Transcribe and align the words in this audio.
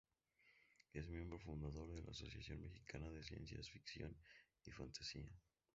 Es 0.93 1.07
miembro 1.09 1.37
fundador 1.37 1.93
de 1.93 2.01
la 2.01 2.09
Asociación 2.09 2.59
Mexicana 2.59 3.11
de 3.11 3.21
Ciencia 3.21 3.61
Ficción 3.61 4.17
y 4.63 4.71
Fantasía. 4.71 5.31